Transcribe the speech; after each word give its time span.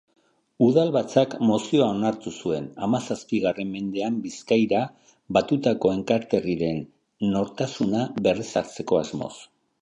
Udalbatzak 0.67 1.33
mozioa 1.49 1.89
onartu 1.95 2.33
zuen, 2.45 2.69
hamazazpigarren 2.87 3.69
mendean 3.73 4.17
Bizkaira 4.23 4.81
batutako 5.39 5.93
Enkarterriren 5.99 6.81
nortasuna 7.37 8.03
berrezartzeko 8.31 9.01
asmoz. 9.05 9.33